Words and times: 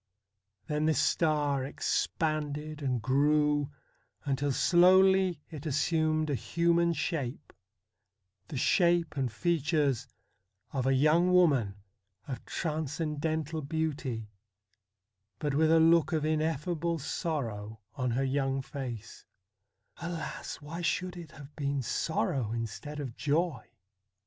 Then 0.65 0.87
this 0.87 0.97
star 0.99 1.63
ex 1.63 2.07
panded 2.19 2.81
and 2.81 3.03
grew, 3.03 3.69
until 4.25 4.51
slowly 4.51 5.43
it 5.51 5.67
assumed 5.67 6.31
a 6.31 6.33
human 6.33 6.91
shape 6.93 7.53
the 8.47 8.57
shape 8.57 9.15
and 9.15 9.31
features 9.31 10.07
of 10.73 10.87
a 10.87 10.95
young 10.95 11.31
woman 11.31 11.75
of 12.27 12.43
transcendental 12.45 13.61
beauty, 13.61 14.31
but 15.37 15.53
with 15.53 15.69
a 15.69 15.79
look 15.79 16.13
of 16.13 16.25
ineffable 16.25 16.97
sorrow 16.97 17.79
on 17.93 18.09
her 18.09 18.23
young 18.23 18.63
face, 18.63 19.23
Alas! 19.97 20.55
why 20.55 20.81
should 20.81 21.15
it 21.15 21.29
have 21.29 21.55
been 21.55 21.83
sorrow 21.83 22.53
instead 22.53 22.99
of 22.99 23.15
joy 23.15 23.69